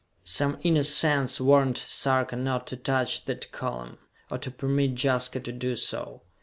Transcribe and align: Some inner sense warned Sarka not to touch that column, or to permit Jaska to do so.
Some 0.25 0.57
inner 0.63 0.81
sense 0.81 1.39
warned 1.39 1.77
Sarka 1.77 2.35
not 2.35 2.65
to 2.65 2.75
touch 2.75 3.25
that 3.25 3.51
column, 3.51 3.99
or 4.31 4.39
to 4.39 4.49
permit 4.49 4.95
Jaska 5.03 5.39
to 5.41 5.51
do 5.51 5.75
so. 5.75 6.23